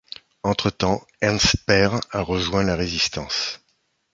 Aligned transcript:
Entre-temps, 0.41 1.05
Ernst 1.21 1.57
père 1.67 1.99
a 2.09 2.21
rejoint 2.23 2.63
la 2.63 2.75
Résistance. 2.75 3.59